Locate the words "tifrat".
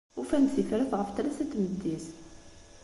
0.55-0.91